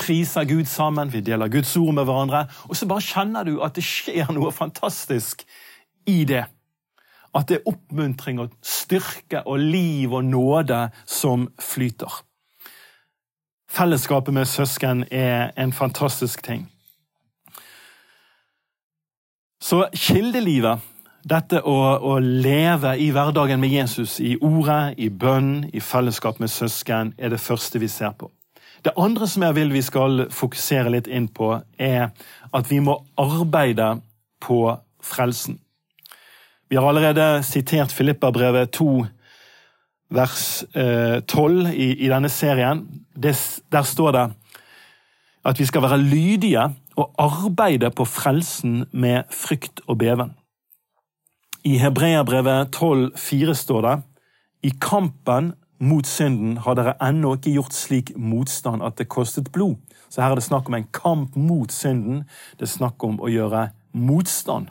priser 0.00 0.48
Gud 0.48 0.68
sammen, 0.68 1.12
vi 1.12 1.20
deler 1.24 1.52
Guds 1.52 1.76
ord 1.76 1.94
med 1.96 2.08
hverandre. 2.08 2.46
Og 2.68 2.76
så 2.76 2.88
bare 2.88 3.04
kjenner 3.04 3.48
du 3.48 3.58
at 3.64 3.76
det 3.76 3.84
skjer 3.84 4.32
noe 4.36 4.52
fantastisk 4.54 5.44
i 6.08 6.24
det. 6.28 6.46
At 7.36 7.46
det 7.48 7.60
er 7.60 7.70
oppmuntring 7.70 8.40
og 8.42 8.56
styrke 8.64 9.44
og 9.46 9.60
liv 9.62 10.12
og 10.12 10.24
nåde 10.24 10.88
som 11.06 11.48
flyter. 11.60 12.24
fellesskapet 13.70 14.34
med 14.34 14.48
søsken 14.50 15.04
er 15.10 15.52
en 15.56 15.72
fantastisk 15.72 16.42
ting. 16.42 16.66
Så 19.60 19.82
kildelivet, 19.92 20.80
dette 21.28 21.60
å, 21.68 21.76
å, 22.00 22.14
leve 22.18 22.94
i 22.96 23.10
hverdagen 23.12 23.60
med 23.60 23.74
Jesus, 23.74 24.16
i 24.24 24.38
ordet, 24.40 24.94
i 24.96 25.10
bønn, 25.12 25.66
i 25.76 25.82
fellesskap 25.84 26.40
med 26.40 26.48
søsken, 26.48 27.12
er 27.20 27.34
det 27.34 27.42
første 27.44 27.82
vi 27.82 27.90
ser 27.92 28.14
på. 28.16 28.30
Det 28.80 28.94
andre 28.96 29.28
som 29.28 29.44
jeg 29.44 29.58
vil 29.58 29.74
vi 29.74 29.82
skal 29.84 30.24
fokusere 30.32 30.94
litt 30.94 31.10
inn 31.12 31.28
på, 31.28 31.52
er 31.76 32.08
at 32.56 32.70
vi 32.72 32.80
må 32.80 32.96
arbeide 33.20 33.98
på 34.40 34.62
frelsen. 35.04 35.60
Vi 36.70 36.80
har 36.80 36.88
allerede 36.88 37.42
sitert 37.44 37.92
Filippa-brevet 37.92 38.72
2, 38.72 38.90
vers 40.16 40.44
eh, 40.72 41.20
12 41.20 41.74
i, 41.74 41.90
i, 42.00 42.08
denne 42.08 42.32
serien. 42.32 42.86
Det, 43.12 43.36
der 43.68 43.84
står 43.84 44.16
det 44.16 44.26
at 45.44 45.60
vi 45.60 45.68
skal 45.68 45.84
være 45.84 46.00
lydige 46.00 46.64
og 46.98 47.14
arbeide 47.18 47.90
på 47.94 48.04
frelsen 48.08 48.84
med 48.92 49.30
frykt 49.34 49.82
og 49.86 49.98
beven. 50.02 50.34
I 51.64 51.76
Hebreabrevet 51.78 52.76
12,4 52.76 53.54
står 53.54 53.82
det 53.86 53.96
i 54.62 54.72
kampen 54.80 55.52
mot 55.80 56.06
synden 56.06 56.58
har 56.60 56.76
dere 56.76 56.96
ennå 57.00 57.34
ikke 57.36 57.54
gjort 57.54 57.76
slik 57.76 58.12
motstand 58.16 58.84
at 58.84 58.98
det 59.00 59.08
kostet 59.12 59.48
blod. 59.52 59.78
Så 60.12 60.20
her 60.20 60.34
er 60.34 60.40
det 60.40 60.44
snakk 60.44 60.68
om 60.68 60.76
en 60.76 60.88
kamp 60.92 61.36
mot 61.36 61.72
synden. 61.72 62.24
Det 62.58 62.66
er 62.66 62.74
snakk 62.74 63.04
om 63.06 63.16
å 63.20 63.30
gjøre 63.32 63.70
motstand. 63.96 64.68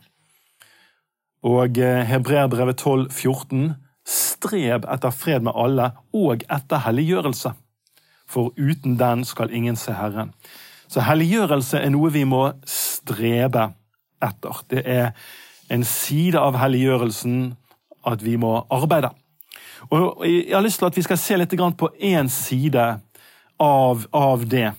Og 1.45 1.79
eh, 1.79 2.03
Hebreabrevet 2.05 2.77
12, 2.77 3.09
14. 3.09 3.73
Streb 4.09 4.85
etter 4.89 5.13
fred 5.13 5.45
med 5.45 5.55
alle 5.55 5.91
og 6.15 6.43
etter 6.49 6.83
helliggjørelse, 6.85 7.53
for 8.29 8.53
uten 8.57 8.97
den 8.99 9.25
skal 9.25 9.53
ingen 9.53 9.77
se 9.77 9.93
Herren. 9.93 10.33
Så 10.89 11.03
helliggjørelse 11.05 11.83
er 11.83 11.91
noe 11.93 12.09
vi 12.13 12.25
må 12.25 12.47
strebe 12.67 13.69
etter. 14.25 14.63
Det 14.69 14.83
er 14.89 15.11
en 15.69 15.85
side 15.85 16.39
av 16.41 16.57
helliggjørelsen 16.57 17.51
at 18.09 18.23
vi 18.25 18.35
må 18.41 18.55
arbeide. 18.73 19.11
Og 19.93 20.25
Jeg 20.25 20.55
har 20.55 20.65
lyst 20.65 20.81
til 20.81 20.89
at 20.89 20.97
vi 20.97 21.05
skal 21.05 21.17
se 21.17 21.37
litt 21.37 21.53
på 21.77 21.89
én 22.01 22.27
side 22.27 22.87
av, 23.59 24.07
av 24.11 24.45
det, 24.47 24.73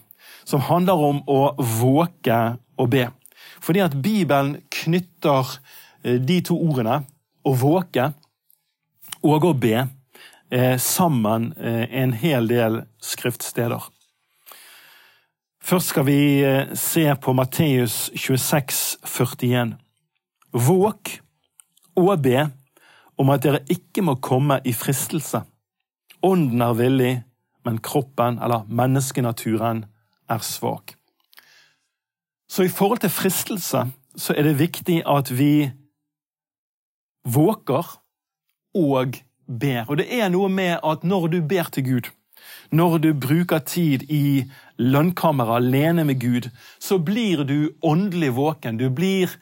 som 0.45 0.61
handler 0.61 0.95
om 0.95 1.23
å 1.29 1.55
våke 1.57 2.40
og 2.76 2.90
be. 2.90 3.07
Fordi 3.61 3.81
at 3.85 3.97
Bibelen 4.02 4.57
knytter 4.71 5.47
eh, 6.02 6.19
de 6.21 6.40
to 6.43 6.57
ordene, 6.57 7.05
å 7.45 7.55
våke 7.57 8.11
og 9.23 9.45
å 9.45 9.52
be, 9.57 9.87
eh, 10.50 10.76
sammen 10.76 11.52
eh, 11.57 11.87
en 12.02 12.12
hel 12.12 12.49
del 12.49 12.83
skriftsteder. 13.00 13.88
Først 15.71 15.87
skal 15.87 16.07
vi 16.07 16.43
se 16.75 17.05
på 17.23 17.33
Matteus 17.33 18.11
26, 18.19 18.97
41. 19.07 19.77
Våk 20.50 21.12
og 21.95 22.23
be 22.25 22.41
om 23.15 23.31
at 23.31 23.45
dere 23.45 23.61
ikke 23.71 24.03
må 24.03 24.17
komme 24.19 24.57
i 24.67 24.73
fristelse. 24.75 25.45
Ånden 26.27 26.65
er 26.67 26.75
villig, 26.75 27.12
men 27.62 27.79
kroppen, 27.79 28.41
eller 28.43 28.67
menneskenaturen, 28.67 29.85
er 30.27 30.43
svak. 30.43 30.97
Så 32.50 32.67
i 32.67 32.75
forhold 32.75 33.05
til 33.07 33.15
fristelse 33.15 33.87
så 34.19 34.35
er 34.35 34.50
det 34.50 34.59
viktig 34.59 35.05
at 35.07 35.31
vi 35.31 35.71
våker 37.23 37.95
og 38.75 39.23
ber. 39.47 39.85
Og 39.87 40.03
det 40.03 40.11
er 40.19 40.35
noe 40.35 40.50
med 40.50 40.81
at 40.83 41.07
når 41.07 41.31
du 41.31 41.45
ber 41.47 41.71
til 41.71 41.87
Gud, 41.93 42.11
når 42.71 42.99
du 42.99 43.12
bruker 43.15 43.59
tid 43.59 44.11
i 44.11 44.50
lønnkammeret 44.81 45.61
alene 45.61 46.07
med 46.09 46.21
Gud, 46.23 46.51
så 46.81 46.99
blir 46.99 47.45
du 47.45 47.73
åndelig 47.85 48.33
våken. 48.37 48.81
Du 48.81 48.89
blir 48.91 49.37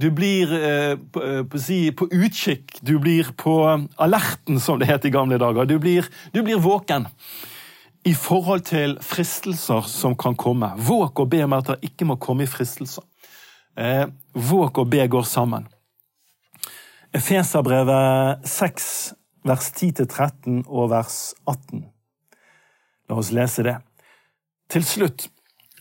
du 0.00 0.10
blir 0.10 0.52
eh, 0.52 0.96
på, 0.96 1.22
eh, 1.24 1.44
på, 1.44 1.58
på, 1.96 2.06
utkikk, 2.08 2.78
du 2.80 2.98
blir 2.98 3.32
på 3.36 3.54
alerten, 4.00 4.60
som 4.60 4.78
det 4.80 4.88
het 4.88 5.04
i 5.04 5.12
gamle 5.12 5.36
dager. 5.38 5.68
Du 5.68 5.76
blir, 5.78 6.08
du 6.32 6.40
blir, 6.42 6.56
våken 6.56 7.04
i 8.08 8.14
forhold 8.16 8.64
til 8.70 8.96
fristelser 9.04 9.84
som 9.90 10.16
kan 10.16 10.38
komme. 10.40 10.72
Våk 10.78 11.20
og 11.20 11.28
be 11.34 11.42
om 11.44 11.52
at 11.58 11.74
det 11.74 11.90
ikke 11.90 12.08
må 12.08 12.16
komme 12.16 12.46
i 12.46 12.48
fristelser. 12.48 13.04
Eh, 13.76 14.06
våk 14.32 14.80
og 14.80 14.88
be 14.88 15.04
går 15.04 15.28
sammen. 15.28 15.68
Efeserbrevet 17.12 18.48
6, 18.48 18.88
vers 19.44 19.70
10-13 19.74 20.62
og 20.64 20.90
vers 20.94 21.20
18. 21.44 21.84
La 23.10 23.20
oss 23.20 23.34
lese 23.36 23.66
det. 23.66 23.76
Til 24.70 24.84
slutt, 24.86 25.24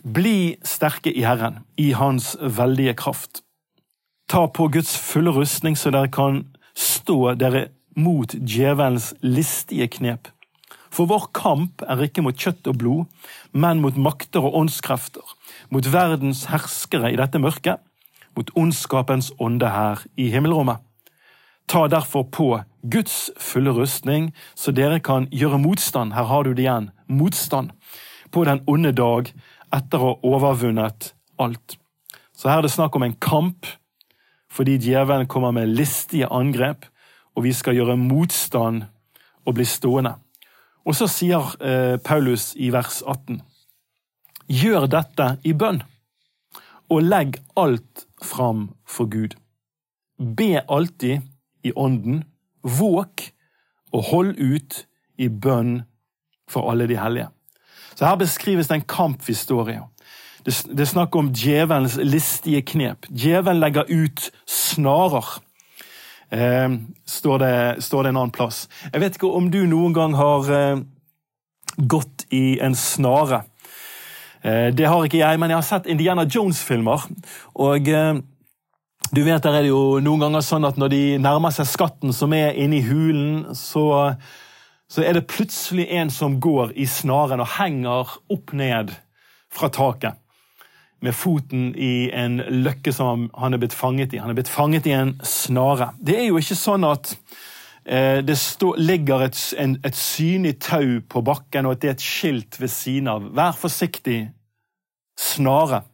bli 0.01 0.57
sterke 0.65 1.11
i 1.13 1.21
Herren, 1.21 1.59
i 1.77 1.91
Hans 1.93 2.31
veldige 2.41 2.95
kraft. 2.97 3.43
Ta 4.29 4.47
på 4.49 4.65
Guds 4.73 4.95
fulle 4.97 5.29
rustning, 5.35 5.77
så 5.77 5.91
dere 5.93 6.09
kan 6.09 6.39
stå 6.73 7.35
dere 7.37 7.67
mot 7.93 8.33
djevelens 8.33 9.11
listige 9.21 9.91
knep. 9.93 10.31
For 10.89 11.05
vår 11.05 11.29
kamp 11.37 11.85
er 11.85 12.01
ikke 12.01 12.25
mot 12.25 12.33
kjøtt 12.33 12.65
og 12.71 12.81
blod, 12.81 13.05
men 13.53 13.85
mot 13.85 13.93
makter 13.93 14.41
og 14.41 14.57
åndskrefter, 14.63 15.37
mot 15.69 15.85
verdens 15.93 16.47
herskere 16.49 17.13
i 17.13 17.21
dette 17.21 17.37
mørket, 17.37 17.77
mot 18.33 18.49
ondskapens 18.57 19.29
ånde 19.37 19.69
her 19.69 20.01
i 20.17 20.31
himmelrommet. 20.33 20.81
Ta 21.69 21.85
derfor 21.85 22.25
på 22.25 22.55
Guds 22.89 23.29
fulle 23.37 23.69
rustning, 23.69 24.31
så 24.57 24.73
dere 24.73 24.97
kan 24.97 25.29
gjøre 25.29 25.61
motstand, 25.61 26.17
her 26.17 26.25
har 26.25 26.47
du 26.47 26.55
det 26.55 26.65
igjen, 26.65 26.89
motstand, 27.05 27.75
på 28.31 28.45
den 28.47 28.63
onde 28.69 28.93
dag 28.95 29.31
etter 29.75 30.01
å 30.01 30.13
ha 30.13 30.17
overvunnet 30.25 31.13
alt. 31.41 31.77
Så 32.33 32.49
her 32.49 32.61
er 32.61 32.67
det 32.67 32.73
snakk 32.73 32.95
om 32.95 33.05
en 33.05 33.17
kamp 33.19 33.67
fordi 34.49 34.79
djevelen 34.81 35.27
kommer 35.29 35.53
med 35.53 35.69
listige 35.69 36.25
angrep, 36.33 36.87
og 37.37 37.45
vi 37.45 37.51
skal 37.53 37.75
gjøre 37.77 37.99
motstand 38.01 38.87
og 39.45 39.55
bli 39.55 39.65
stående. 39.67 40.15
Og 40.89 40.97
så 40.97 41.05
sier 41.11 41.51
eh, 41.61 41.97
Paulus 42.01 42.55
i 42.57 42.71
vers 42.73 43.03
18.: 43.05 43.43
Gjør 44.49 44.87
dette 44.89 45.27
i 45.45 45.53
bønn, 45.53 45.83
og 46.89 47.05
legg 47.05 47.37
alt 47.55 48.07
fram 48.25 48.71
for 48.89 49.05
Gud. 49.05 49.37
Be 50.17 50.63
alltid 50.65 51.21
i 51.63 51.75
ånden, 51.75 52.23
våk 52.63 53.29
og 53.93 54.03
hold 54.09 54.33
ut 54.39 54.85
i 55.17 55.29
bønn 55.29 55.83
for 56.49 56.71
alle 56.71 56.87
de 56.89 56.97
hellige. 56.97 57.29
Så 57.99 58.07
Her 58.07 58.15
beskrives 58.15 58.69
det 58.69 58.77
en 58.77 58.87
kamp 58.87 59.25
vi 59.27 59.33
står 59.35 59.69
i. 59.73 59.77
Det, 60.47 60.53
det 60.71 60.85
er 60.85 60.87
snakk 60.87 61.15
om 61.19 61.33
djevelens 61.35 61.97
listige 61.99 62.61
knep. 62.63 63.09
Djevelen 63.11 63.59
legger 63.59 63.91
ut 63.91 64.29
snarer. 64.47 65.27
Eh, 66.31 66.77
står, 67.03 67.43
det, 67.43 67.83
står, 67.83 68.03
det, 68.03 68.13
en 68.13 68.21
annen 68.21 68.31
plass. 68.31 68.69
Jeg 68.87 69.03
vet 69.03 69.19
ikke 69.19 69.33
om 69.35 69.51
du 69.51 69.65
noen 69.67 69.97
gang 69.97 70.15
har 70.15 70.47
eh, 70.55 70.79
gått 71.75 72.23
i 72.31 72.61
en 72.63 72.77
snare. 72.79 73.41
Eh, 74.47 74.71
det 74.71 74.87
har 74.87 75.03
ikke 75.03 75.19
jeg, 75.19 75.43
men 75.43 75.51
jeg 75.51 75.59
har 75.59 75.67
sett 75.67 75.91
Indiana 75.91 76.23
Jones-filmer. 76.23 77.03
Og 77.59 77.91
eh, 77.91 78.13
du 79.11 79.25
vet, 79.25 79.43
der 79.43 79.59
er 79.59 79.67
det 79.67 79.73
jo 79.73 79.99
noen 79.99 80.23
ganger 80.23 80.47
sånn 80.47 80.71
at 80.71 80.79
når 80.79 80.95
de 80.95 81.03
nærmer 81.19 81.51
seg 81.51 81.67
skatten 81.67 82.15
som 82.15 82.31
er 82.37 82.55
inni 82.55 82.79
hulen, 82.87 83.49
så, 83.59 84.13
så 84.89 85.03
er 85.05 85.13
det 85.13 85.27
plutselig 85.29 85.85
en 85.93 86.09
som 86.09 86.39
går 86.41 86.73
i 86.75 86.87
snaren 86.89 87.43
og 87.43 87.53
henger 87.59 88.17
opp 88.33 88.55
ned 88.57 88.95
fra 89.53 89.69
taket 89.73 90.17
med 90.99 91.15
foten 91.15 91.69
i 91.79 92.09
en 92.11 92.41
løkke 92.65 92.91
som 92.93 93.29
han 93.39 93.55
er 93.55 93.61
blitt 93.61 93.75
fanget 93.77 94.13
i. 94.13 94.19
Han 94.19 94.33
er 94.33 94.39
blitt 94.39 94.51
fanget 94.51 94.89
i 94.89 94.95
en 94.97 95.13
snare. 95.23 95.93
Det 96.01 96.17
er 96.19 96.25
jo 96.27 96.39
ikke 96.41 96.57
sånn 96.59 96.83
at 96.87 97.13
eh, 97.85 98.19
det 98.25 98.35
stå, 98.39 98.73
ligger 98.81 99.23
et, 99.29 99.37
en, 99.61 99.77
et 99.85 99.95
synlig 99.95 100.57
tau 100.65 100.99
på 101.07 101.23
bakken, 101.23 101.69
og 101.69 101.77
at 101.77 101.83
det 101.83 101.91
er 101.91 101.95
et 101.95 102.03
skilt 102.03 102.59
ved 102.59 102.73
siden 102.73 103.07
av. 103.13 103.29
Vær 103.37 103.55
forsiktig, 103.55 104.25
snare. 105.19 105.85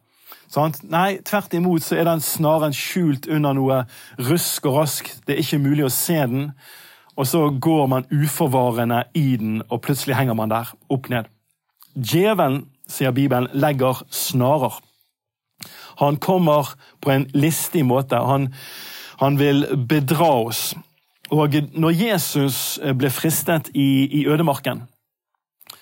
Sant? 0.50 0.82
Nei, 0.90 1.18
tvert 1.26 1.54
imot 1.58 1.84
så 1.86 2.00
er 2.00 2.06
den 2.08 2.22
snaren 2.22 2.74
skjult 2.74 3.26
under 3.30 3.54
noe 3.54 3.80
rusk 4.28 4.66
og 4.66 4.80
rask. 4.80 5.10
Det 5.26 5.36
er 5.36 5.42
ikke 5.42 5.62
mulig 5.62 5.86
å 5.86 5.92
se 5.92 6.18
den. 6.18 6.50
Og 7.16 7.26
så 7.26 7.48
går 7.60 7.86
man 7.86 8.06
uforvarende 8.12 9.04
i 9.14 9.36
den, 9.36 9.62
og 9.68 9.80
plutselig 9.80 10.16
henger 10.16 10.34
man 10.34 10.50
der, 10.52 10.72
opp 10.92 11.08
ned. 11.08 11.30
Djevelen, 11.96 12.66
sier 12.88 13.10
Bibelen, 13.10 13.48
legger 13.52 14.02
snarer. 14.12 14.82
Han 15.98 16.16
kommer 16.16 16.74
på 17.00 17.10
en 17.10 17.30
listig 17.32 17.86
måte. 17.86 18.20
Han, 18.20 18.50
han 19.20 19.38
vil 19.38 19.64
bedra 19.88 20.28
oss. 20.44 20.74
Og 21.32 21.56
når 21.72 21.90
Jesus 21.90 22.78
ble 22.98 23.10
fristet 23.10 23.72
i, 23.74 24.06
i 24.20 24.26
ødemarken, 24.28 24.84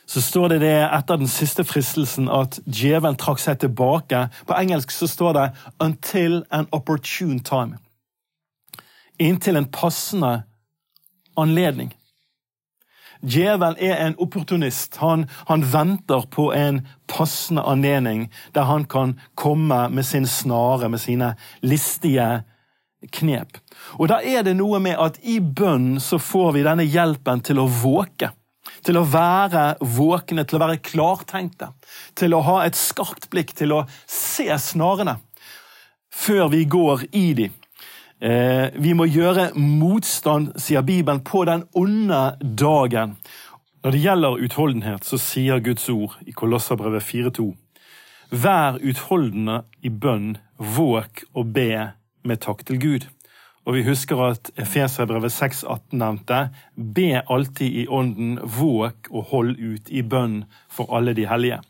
så 0.06 0.20
står 0.20 0.48
det 0.48 0.60
det 0.60 0.76
etter 0.84 1.18
den 1.20 1.28
siste 1.28 1.64
fristelsen 1.64 2.28
at 2.32 2.60
djevelen 2.66 3.18
trakk 3.20 3.40
seg 3.40 3.58
tilbake. 3.60 4.28
På 4.46 4.56
engelsk 4.56 4.90
så 4.92 5.08
står 5.08 5.32
det 5.32 5.46
'until 5.80 6.44
an 6.50 6.68
opportune 6.72 7.40
time'. 7.40 7.80
Inntil 9.18 9.56
en 9.56 9.66
passende 9.66 10.42
anledning. 11.36 11.92
Djevelen 13.24 13.76
er 13.80 13.96
en 14.04 14.16
opportunist. 14.20 14.96
Han, 15.00 15.26
han, 15.48 15.64
venter 15.72 16.26
på 16.30 16.50
en 16.52 16.82
passende 17.08 17.62
anledning 17.62 18.26
der 18.52 18.68
han 18.68 18.84
kan 18.84 19.16
komme 19.34 19.88
med 19.88 20.06
sin 20.06 20.26
snare, 20.26 20.88
med 20.88 21.00
sine 21.00 21.34
listige 21.60 22.44
knep. 23.12 23.58
Og 23.98 24.08
Da 24.08 24.20
er 24.20 24.44
det 24.44 24.56
noe 24.56 24.80
med 24.80 25.00
at 25.00 25.18
i 25.22 25.38
bønn 25.40 26.00
så 26.00 26.18
får 26.20 26.52
vi 26.56 26.66
denne 26.66 26.84
hjelpen 26.84 27.44
til 27.44 27.62
å 27.62 27.68
våke. 27.68 28.32
Til 28.84 28.98
å 29.00 29.06
være 29.08 29.78
våkne, 29.80 30.44
til 30.44 30.58
å 30.58 30.64
være 30.64 30.82
klartenkte. 30.84 31.70
Til 32.16 32.36
å 32.36 32.44
ha 32.44 32.62
et 32.64 32.76
skarpt 32.76 33.30
blikk, 33.32 33.54
til 33.56 33.72
å 33.72 33.84
se 34.08 34.48
snarene 34.60 35.18
før 36.14 36.48
vi 36.52 36.64
går 36.70 37.08
i 37.12 37.26
dem. 37.34 37.54
Eh, 38.22 38.70
vi 38.78 38.94
må 38.94 39.08
gjøre 39.10 39.50
motstand, 39.58 40.54
sier 40.60 40.84
Bibelen, 40.86 41.24
på 41.24 41.44
den 41.44 41.64
onde 41.74 42.36
dagen. 42.40 43.16
Når 43.84 43.90
det 43.90 44.00
gjelder 44.00 44.44
utholdenhet, 44.46 45.04
så 45.04 45.18
sier 45.18 45.60
Guds 45.60 45.88
ord 45.92 46.14
i 46.26 46.32
Kolosserbrevet 46.32 47.02
4,2.: 47.02 47.50
Vær 48.30 48.78
utholdende 48.80 49.62
i 49.82 49.90
bønn, 49.90 50.38
våk 50.58 51.24
og 51.34 51.52
be 51.52 51.90
med 52.24 52.40
takk 52.40 52.64
til 52.66 52.80
Gud. 52.80 53.06
Og 53.64 53.74
vi 53.74 53.84
husker 53.84 54.20
at 54.24 54.50
Efeserbrevet 54.60 55.32
6,18 55.32 55.96
nevnte 55.96 56.48
Be 56.76 57.22
alltid 57.28 57.76
i 57.82 57.86
ånden, 57.88 58.38
våk 58.42 59.08
og 59.10 59.22
hold 59.32 59.56
ut 59.58 59.88
i 59.88 60.02
bønn 60.02 60.44
for 60.68 60.96
alle 60.96 61.14
de 61.16 61.26
hellige. 61.28 61.60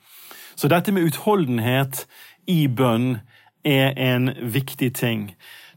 Så 0.56 0.68
dette 0.68 0.92
med 0.92 1.06
utholdenhet 1.06 2.06
i 2.46 2.66
bønn 2.68 3.18
er 3.64 3.94
en 3.96 4.30
viktig 4.42 4.92
ting. 4.94 5.34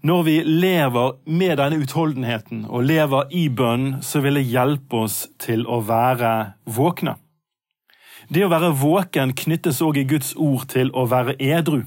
Når 0.07 0.23
vi 0.23 0.35
lever 0.43 1.15
med 1.25 1.57
denne 1.59 1.81
utholdenheten 1.83 2.61
og 2.69 2.85
lever 2.87 3.31
i 3.35 3.47
bønn, 3.51 3.97
så 4.05 4.21
vil 4.23 4.37
det 4.37 4.45
hjelpe 4.47 5.01
oss 5.03 5.15
til 5.41 5.65
å 5.67 5.81
være 5.83 6.53
våkne. 6.77 7.17
Det 8.31 8.45
å 8.45 8.51
være 8.53 8.69
våken 8.77 9.33
knyttes 9.35 9.81
òg 9.83 9.97
i 9.99 10.05
Guds 10.07 10.29
ord 10.37 10.67
til 10.71 10.93
å 10.95 11.03
være 11.11 11.35
edru. 11.43 11.81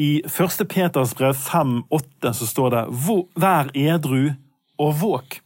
I 0.00 0.22
1. 0.24 0.64
Peters 0.70 1.12
brev 1.18 1.36
5,8 1.36 2.32
så 2.38 2.48
står 2.48 2.76
det 2.76 2.84
Vær 3.44 3.68
edru 3.74 4.30
og 4.80 4.94
våk. 5.02 5.40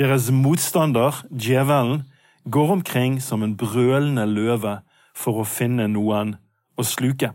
Deres 0.00 0.30
motstander, 0.32 1.18
djevelen, 1.28 2.06
går 2.44 2.72
omkring 2.78 3.20
som 3.20 3.44
en 3.44 3.58
brølende 3.58 4.24
løve 4.30 4.78
for 5.12 5.42
å 5.42 5.48
finne 5.58 5.90
noen 5.92 6.38
å 6.78 6.86
sluke 6.86 7.34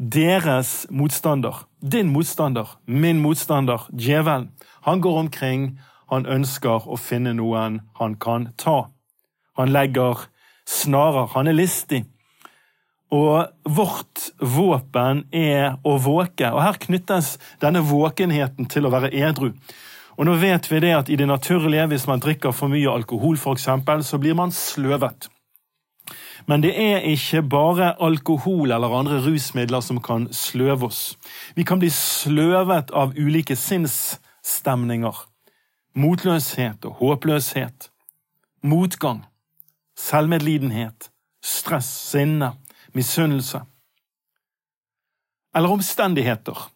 deres 0.00 0.86
motstander, 0.90 1.66
din 1.80 2.08
motstander, 2.08 2.78
min 2.86 3.20
motstander, 3.20 3.84
djevelen, 3.92 4.50
han 4.80 5.00
går 5.00 5.18
omkring, 5.18 5.80
han 6.08 6.24
ønsker 6.26 6.88
å 6.88 6.96
finne 6.96 7.34
noen 7.36 7.80
han 8.00 8.16
kan 8.16 8.48
ta. 8.56 8.88
Han 9.60 9.72
legger 9.74 10.24
snarer, 10.64 11.28
han 11.34 11.50
er 11.50 11.58
listig. 11.58 12.06
Og 13.12 13.50
vårt 13.68 14.30
våpen 14.40 15.24
er 15.34 15.76
å 15.84 15.96
våke, 16.00 16.48
og 16.48 16.62
her 16.64 16.78
knyttes 16.80 17.34
denne 17.60 17.82
våkenheten 17.84 18.70
til 18.70 18.86
å 18.86 18.92
være 18.94 19.12
edru. 19.12 19.50
Og 20.16 20.26
nå 20.28 20.38
vet 20.40 20.66
vi 20.70 20.80
det 20.80 20.94
at 20.96 21.10
i 21.12 21.18
det 21.18 21.28
naturlige, 21.28 21.86
hvis 21.92 22.06
man 22.08 22.22
drikker 22.24 22.56
for 22.56 22.72
mye 22.72 22.88
alkohol 22.92 23.36
f.eks., 23.36 23.68
så 24.06 24.22
blir 24.22 24.38
man 24.38 24.54
sløvet. 24.54 25.28
Men 26.46 26.62
det 26.64 26.72
er 26.76 27.04
ikke 27.10 27.42
bare 27.42 27.92
alkohol 28.02 28.72
eller 28.72 28.96
andre 28.98 29.20
rusmidler 29.24 29.82
som 29.84 30.00
kan 30.02 30.28
sløve 30.32 30.88
oss. 30.88 31.18
Vi 31.54 31.64
kan 31.64 31.80
bli 31.82 31.90
sløvet 31.92 32.92
av 32.96 33.16
ulike 33.18 33.56
sinnsstemninger. 33.56 35.26
Motløshet 35.94 36.84
og 36.86 37.00
håpløshet. 37.00 37.90
Motgang. 38.62 39.24
Selvmedlidenhet. 39.98 41.10
Stress, 41.42 41.88
sinne, 42.10 42.52
misunnelse. 42.94 43.62
Eller 45.56 45.72
omstendigheter. 45.72 46.68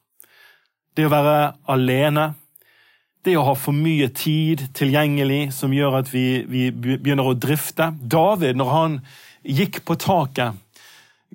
Det 0.97 1.07
å 1.07 1.13
være 1.13 1.53
alene. 1.71 2.33
Det 3.25 3.37
å 3.39 3.45
ha 3.47 3.55
for 3.57 3.77
mye 3.77 4.11
tid 4.13 4.67
tilgjengelig 4.77 5.55
som 5.57 5.73
gjør 5.73 6.01
at 6.03 6.11
vi, 6.13 6.45
vi 6.45 6.69
begynner 6.75 7.31
å 7.31 7.39
drifte. 7.39 7.93
David, 8.01 8.59
når 8.61 8.73
han 8.75 8.99
gikk 9.45 9.85
på 9.85 9.97
taket. 10.01 10.61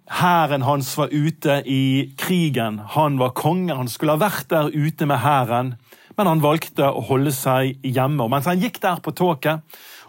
Hæren 0.10 0.66
hans 0.66 0.92
var 0.98 1.12
ute 1.12 1.62
i 1.70 2.14
krigen. 2.18 2.80
Han 2.96 3.20
var 3.20 3.36
konge, 3.38 3.76
han 3.76 3.90
skulle 3.92 4.18
ha 4.18 4.24
vært 4.24 4.50
der 4.50 4.72
ute 4.74 5.06
med 5.06 5.22
hæren, 5.22 5.76
men 6.18 6.28
han 6.28 6.42
valgte 6.44 6.90
å 6.90 7.04
holde 7.06 7.32
seg 7.36 7.78
hjemme. 7.86 8.26
Og 8.26 8.34
mens 8.34 8.50
han 8.50 8.60
gikk 8.62 8.82
der 8.82 9.02
på 9.04 9.14
taket 9.14 9.62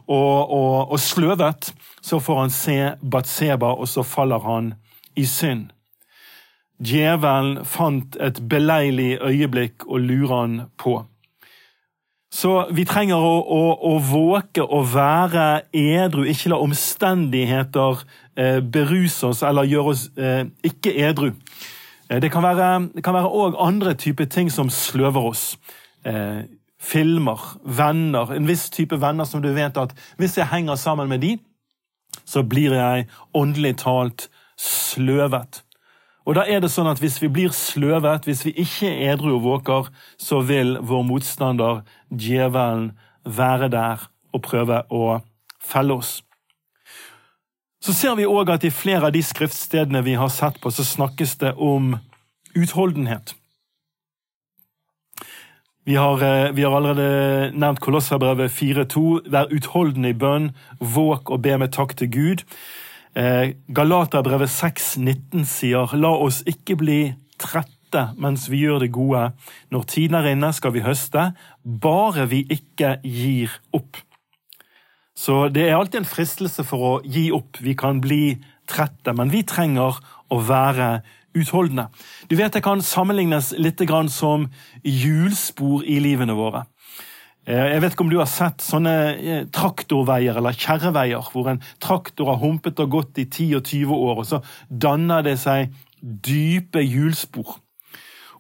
og, 0.07 0.51
og, 0.51 0.93
og 0.93 0.99
sløvet, 1.01 1.73
så 2.03 2.19
får 2.19 2.41
han 2.41 2.55
se 2.55 2.79
Batseba, 3.03 3.75
og 3.77 3.89
så 3.89 4.03
faller 4.07 4.43
han 4.47 4.73
i 5.15 5.27
synd. 5.29 5.69
Djevelen 6.81 7.67
fant 7.69 8.17
et 8.17 8.41
beleilig 8.49 9.19
øyeblikk 9.21 9.85
og 9.85 10.01
lurer 10.01 10.37
han 10.39 10.55
på. 10.81 10.97
Så 12.31 12.53
vi 12.71 12.85
trenger 12.87 13.19
å, 13.19 13.33
å, 13.43 13.63
å 13.91 13.97
våke 14.07 14.63
å 14.63 14.85
være 14.87 15.65
edru, 15.75 16.23
ikke 16.31 16.53
la 16.53 16.61
omstendigheter 16.63 18.05
eh, 18.39 18.61
beruse 18.63 19.33
oss 19.33 19.43
eller 19.43 19.67
gjøre 19.67 19.95
oss 19.97 20.05
eh, 20.15 20.45
ikke 20.63 20.95
edru. 20.95 21.33
Eh, 22.07 22.21
det 22.23 22.31
kan 22.31 22.47
være 22.47 23.27
òg 23.27 23.59
andre 23.59 23.97
typer 23.99 24.31
ting 24.31 24.51
som 24.51 24.71
sløver 24.71 25.27
oss. 25.33 25.45
Eh, 26.07 26.47
filmer, 26.81 27.43
venner, 27.65 28.31
en 28.33 28.47
viss 28.49 28.71
type 28.71 28.97
venner 29.03 29.27
som 29.29 29.43
du 29.43 29.51
vet 29.53 29.77
at 29.77 29.91
hvis 30.17 30.39
jeg 30.39 30.49
henger 30.53 30.79
sammen 30.81 31.11
med 31.11 31.21
de, 31.27 31.35
så 32.25 32.43
blir 32.47 32.79
jeg 32.79 33.09
åndelig 33.35 33.77
talt 33.83 34.29
sløvet. 34.61 35.65
Og 36.31 36.37
da 36.39 36.45
er 36.47 36.61
det 36.63 36.71
sånn 36.71 36.87
at 36.87 37.01
Hvis 37.03 37.19
vi 37.19 37.27
blir 37.27 37.51
sløvet, 37.51 38.29
hvis 38.29 38.45
vi 38.47 38.55
ikke 38.63 38.87
er 38.87 39.17
edru 39.17 39.33
og 39.35 39.43
våker, 39.43 39.89
så 40.15 40.39
vil 40.47 40.77
vår 40.79 41.03
motstander, 41.09 41.83
djevelen, 42.11 42.93
være 43.25 43.69
der 43.69 44.07
og 44.33 44.43
prøve 44.47 44.85
å 44.95 45.19
felle 45.59 45.99
oss. 45.99 46.21
Så 47.83 47.93
ser 47.97 48.15
vi 48.15 48.29
òg 48.29 48.53
at 48.55 48.65
i 48.65 48.71
flere 48.71 49.09
av 49.09 49.13
de 49.13 49.23
skriftstedene 49.25 50.05
vi 50.07 50.15
har 50.21 50.31
sett 50.31 50.61
på, 50.63 50.71
så 50.71 50.87
snakkes 50.87 51.35
det 51.43 51.53
om 51.59 51.97
utholdenhet. 52.55 53.35
Vi 55.85 55.97
har, 55.97 56.23
eh, 56.23 56.53
vi 56.53 56.63
har 56.63 56.77
allerede 56.77 57.51
nevnt 57.59 57.81
Kolosserbrevet 57.81 58.51
4.2. 58.51 59.21
Vær 59.27 59.51
utholdende 59.51 60.09
i 60.09 60.15
bønn, 60.15 60.53
våk 60.79 61.31
og 61.31 61.43
be 61.43 61.59
med 61.59 61.73
takk 61.73 61.97
til 61.97 62.11
Gud. 62.11 62.45
Eh, 63.19 63.57
Galaterbrevet 63.75 64.51
6,19 64.51 65.45
sier 65.49 65.97
la 65.99 66.13
oss 66.15 66.45
ikke 66.47 66.77
bli 66.79 67.01
trette 67.41 68.05
mens 68.23 68.47
vi 68.51 68.63
gjør 68.63 68.85
det 68.85 68.93
gode. 68.95 69.33
Når 69.75 69.87
tiden 69.91 70.15
er 70.15 70.31
inne, 70.31 70.53
skal 70.55 70.75
vi 70.77 70.85
høste, 70.85 71.33
bare 71.65 72.29
vi 72.31 72.45
ikke 72.47 73.01
gir 73.03 73.57
opp. 73.75 73.99
Så 75.19 75.49
det 75.53 75.67
er 75.69 75.77
alltid 75.77 76.05
en 76.05 76.13
fristelse 76.13 76.65
for 76.65 76.87
å 76.87 76.93
gi 77.05 77.29
opp. 77.35 77.59
Vi 77.61 77.75
kan 77.75 77.99
bli 78.01 78.39
trette, 78.71 79.13
men 79.13 79.33
vi 79.35 79.43
trenger 79.43 79.99
å 80.31 80.39
være 80.47 81.01
utholdende. 81.35 81.89
Du 82.31 82.37
vet 82.37 82.53
Det 82.53 82.63
kan 82.63 82.81
sammenlignes 82.83 83.53
litt 83.59 83.81
som 84.09 84.49
hjulspor 84.83 85.85
i 85.85 85.99
livene 86.01 86.35
våre. 86.35 86.65
Eh, 87.51 87.73
jeg 87.75 87.83
vet 87.83 87.95
ikke 87.95 88.05
om 88.05 88.13
du 88.13 88.21
har 88.21 88.31
sett 88.31 88.63
sånne 88.63 88.95
eh, 89.17 89.47
traktorveier 89.51 90.39
eller 90.39 90.55
kjerreveier, 90.55 91.31
hvor 91.33 91.49
en 91.51 91.63
traktor 91.83 92.31
har 92.31 92.39
humpet 92.43 92.79
og 92.85 92.93
gått 92.95 93.19
i 93.19 93.27
10 93.27 93.57
og 93.59 93.65
20 93.67 93.97
år, 93.97 94.21
og 94.23 94.29
så 94.29 94.39
danner 94.71 95.25
det 95.27 95.35
seg 95.43 95.73
dype 95.99 96.85
hjulspor. 96.85 97.57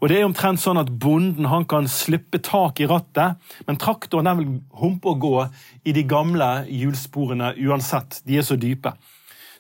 Og 0.00 0.08
det 0.08 0.16
er 0.16 0.28
omtrent 0.28 0.62
sånn 0.62 0.80
at 0.80 0.92
Bonden 1.02 1.50
han 1.50 1.66
kan 1.68 1.90
slippe 1.90 2.38
tak 2.40 2.80
i 2.80 2.86
rattet, 2.88 3.40
men 3.66 3.80
traktoren 3.80 4.30
den 4.30 4.38
vil 4.38 4.52
humpe 4.80 5.12
og 5.12 5.24
gå 5.26 5.34
i 5.84 5.92
de 5.96 6.06
gamle 6.08 6.48
hjulsporene 6.70 7.52
uansett. 7.66 8.22
De 8.24 8.38
er 8.40 8.46
så 8.46 8.56
dype. 8.56 8.94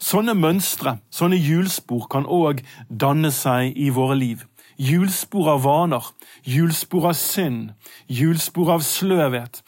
Sånne 0.00 0.32
mønstre, 0.32 0.94
sånne 1.12 1.36
hjulspor, 1.36 2.06
kan 2.08 2.24
òg 2.24 2.62
danne 2.88 3.28
seg 3.36 3.74
i 3.76 3.90
våre 3.92 4.16
liv 4.16 4.46
hjulspor 4.80 5.50
av 5.54 5.64
vaner, 5.66 6.04
hjulspor 6.48 7.10
av 7.10 7.16
synd, 7.18 7.72
hjulspor 8.08 8.76
av 8.76 8.84
sløvhet. 8.86 9.60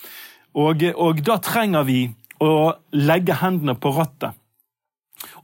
Og, 0.57 0.85
og 0.97 1.23
da 1.25 1.39
trenger 1.45 1.87
vi 1.89 2.01
å 2.43 2.73
legge 2.97 3.39
hendene 3.41 3.77
på 3.79 3.93
rattet 3.97 4.39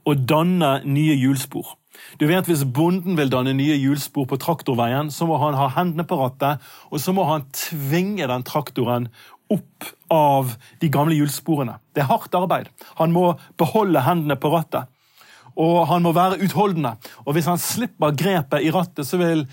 og 0.07 0.25
danne 0.27 0.79
nye 0.87 1.15
hjulspor. 1.15 1.75
Du 2.19 2.25
vet 2.29 2.47
Hvis 2.47 2.63
bonden 2.63 3.17
vil 3.19 3.31
danne 3.31 3.53
nye 3.53 3.75
hjulspor 3.77 4.25
på 4.29 4.39
traktorveien, 4.39 5.11
så 5.11 5.27
må 5.27 5.37
han 5.41 5.57
ha 5.57 5.67
hendene 5.75 6.05
på 6.07 6.17
rattet, 6.19 6.63
og 6.89 7.01
så 7.01 7.13
må 7.13 7.25
han 7.27 7.45
tvinge 7.55 8.27
den 8.27 8.45
traktoren 8.47 9.09
opp 9.51 9.89
av 10.13 10.55
de 10.81 10.89
gamle 10.93 11.17
hjulsporene. 11.17 11.79
Det 11.93 12.03
er 12.03 12.11
hardt 12.11 12.35
arbeid. 12.37 12.69
Han 13.01 13.13
må 13.13 13.33
beholde 13.59 14.05
hendene 14.05 14.37
på 14.39 14.51
rattet 14.53 14.89
og 15.59 15.87
han 15.89 16.05
må 16.05 16.13
være 16.15 16.39
utholdende. 16.45 16.95
Og 17.25 17.35
Hvis 17.35 17.49
han 17.51 17.59
slipper 17.59 18.15
grepet 18.15 18.63
i 18.63 18.71
rattet, 18.71 19.07
så 19.07 19.19
vil 19.19 19.45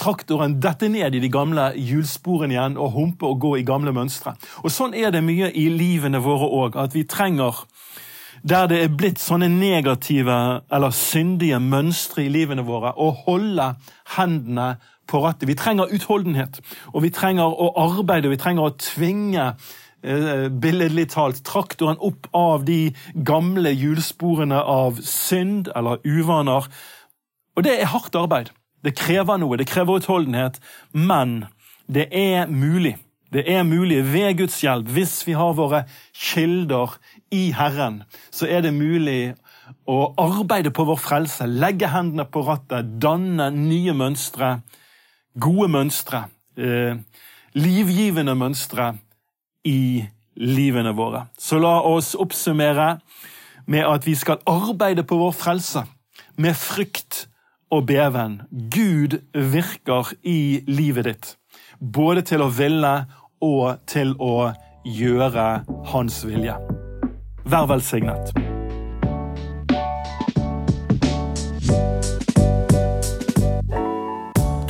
traktoren 0.00 0.56
dette 0.62 0.88
ned 0.88 1.14
i 1.14 1.20
de 1.20 1.28
gamle 1.32 1.70
hjulsporene 1.76 2.56
igjen 2.56 2.78
og 2.80 2.94
humpe 2.96 3.28
og 3.28 3.40
gå 3.42 3.56
i 3.60 3.66
gamle 3.68 3.92
mønstre. 3.92 4.34
Og 4.64 4.72
Sånn 4.72 4.96
er 4.96 5.12
det 5.12 5.24
mye 5.26 5.50
i 5.52 5.68
livene 5.68 6.22
våre 6.24 6.48
òg, 6.48 6.80
at 6.80 6.96
vi 6.96 7.04
trenger 7.04 7.66
der 8.40 8.70
det 8.70 8.78
er 8.80 8.94
blitt 8.96 9.20
sånne 9.20 9.50
negative 9.52 10.36
eller 10.72 10.94
syndige 10.96 11.58
mønstre 11.60 12.24
i 12.24 12.30
livene 12.32 12.64
våre, 12.64 12.94
å 12.96 13.10
holde 13.26 13.74
hendene 14.16 14.70
på 15.10 15.20
rattet. 15.20 15.48
Vi 15.50 15.58
trenger 15.58 15.92
utholdenhet, 15.92 16.60
og 16.94 17.04
vi 17.04 17.12
trenger 17.12 17.52
å 17.52 17.68
arbeide, 17.82 18.30
og 18.30 18.36
vi 18.38 18.40
trenger 18.40 18.70
å 18.70 18.76
tvinge 18.80 19.50
billedlig 20.02 21.10
talt 21.12 21.42
traktoren 21.44 21.98
opp 22.00 22.28
av 22.36 22.64
de 22.64 22.94
gamle 23.14 23.72
hjulsporene 23.74 24.60
av 24.62 25.00
synd 25.04 25.68
eller 25.76 26.00
uvaner. 26.04 26.68
Og 27.56 27.66
det 27.66 27.76
er 27.76 27.92
hardt 27.92 28.16
arbeid. 28.16 28.50
Det 28.80 28.94
krever 28.96 29.40
noe, 29.40 29.58
det 29.60 29.68
krever 29.68 30.00
utholdenhet, 30.00 30.56
men 30.96 31.44
det 31.90 32.08
er 32.16 32.48
mulig. 32.48 32.96
Det 33.30 33.44
er 33.46 33.62
mulig 33.62 34.00
ved 34.08 34.40
Guds 34.40 34.56
hjelp, 34.64 34.88
hvis 34.90 35.20
vi 35.26 35.36
har 35.38 35.52
våre 35.54 35.84
kilder 36.16 36.96
i 37.30 37.50
Herren, 37.54 38.02
så 38.34 38.48
er 38.50 38.64
det 38.64 38.72
mulig 38.74 39.34
å 39.86 39.98
arbeide 40.18 40.72
på 40.74 40.86
vår 40.88 40.98
frelse, 40.98 41.46
legge 41.46 41.92
hendene 41.92 42.26
på 42.26 42.42
rattet, 42.48 42.96
danne 43.02 43.50
nye 43.54 43.94
mønstre, 43.94 44.56
gode 45.38 45.68
mønstre, 45.70 46.24
eh, 46.58 46.98
livgivende 47.54 48.34
mønstre 48.34 48.94
i 49.64 50.04
livene 50.40 50.92
våre. 50.96 51.26
Så 51.38 51.58
la 51.58 51.80
oss 51.84 52.14
oppsummere 52.14 52.98
med 53.70 53.86
at 53.86 54.06
vi 54.06 54.14
skal 54.18 54.40
arbeide 54.48 55.04
på 55.04 55.18
vår 55.20 55.34
frelse 55.36 55.84
med 56.40 56.56
frykt 56.56 57.26
og 57.70 57.86
beven. 57.86 58.40
Gud 58.50 59.20
virker 59.34 60.12
i 60.22 60.62
livet 60.66 61.06
ditt, 61.10 61.34
både 61.80 62.24
til 62.32 62.44
å 62.44 62.50
ville 62.52 62.94
og 63.40 63.80
til 63.90 64.14
å 64.20 64.52
gjøre 64.84 65.48
hans 65.92 66.22
vilje. 66.24 66.56
Vær 67.50 67.68
velsignet. 67.70 68.32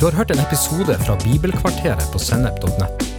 Du 0.01 0.07
har 0.07 0.15
hørt 0.17 0.31
en 0.33 0.41
episode 0.41 0.97
fra 1.05 1.17
Bibelkvarteret 1.21 2.09
på 2.13 2.19
sennep.nett. 2.19 3.10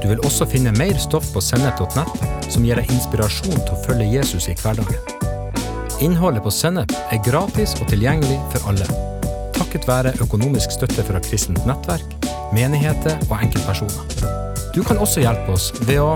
Du 0.00 0.08
vil 0.08 0.20
også 0.24 0.46
finne 0.48 0.72
mer 0.78 0.96
stoff 1.00 1.28
på 1.34 1.42
sennep.nett 1.44 2.50
som 2.50 2.64
gir 2.64 2.80
deg 2.80 2.88
inspirasjon 2.90 3.58
til 3.60 3.74
å 3.74 3.80
følge 3.84 4.08
Jesus 4.08 4.48
i 4.48 4.56
hverdagen. 4.56 5.18
Innholdet 6.00 6.40
på 6.40 6.50
Sennep 6.54 6.94
er 7.12 7.20
gratis 7.20 7.74
og 7.76 7.90
tilgjengelig 7.90 8.38
for 8.54 8.70
alle. 8.70 8.86
Takket 9.58 9.84
være 9.84 10.14
økonomisk 10.24 10.72
støtte 10.72 11.04
fra 11.04 11.20
kristent 11.26 11.60
nettverk, 11.68 12.14
menigheter 12.56 13.20
og 13.28 13.36
enkeltpersoner. 13.42 14.30
Du 14.72 14.80
kan 14.86 15.02
også 15.02 15.20
hjelpe 15.20 15.52
oss 15.52 15.68
ved 15.84 16.00
å 16.00 16.14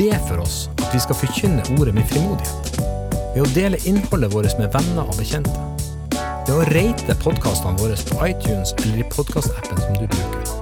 be 0.00 0.10
for 0.26 0.42
oss 0.42 0.64
at 0.80 0.88
vi 0.90 1.02
skal 1.04 1.20
forkynne 1.20 1.66
ordet 1.76 1.94
med 1.94 2.08
frimodighet. 2.10 2.82
Ved 3.36 3.44
å 3.44 3.52
dele 3.54 3.80
innholdet 3.86 4.34
vårt 4.34 4.58
med 4.58 4.74
venner 4.74 5.06
og 5.06 5.14
bekjente. 5.20 5.54
Ved 6.48 6.56
å 6.56 6.66
rate 6.72 7.16
podkastene 7.22 7.78
våre 7.78 8.00
på 8.10 8.18
iTunes 8.26 8.74
eller 8.82 9.04
i 9.04 9.08
podkastappen 9.14 9.86
som 9.86 10.02
du 10.02 10.08
bruker. 10.08 10.61